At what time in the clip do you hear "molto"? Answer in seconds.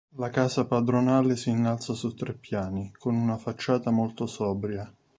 3.91-4.25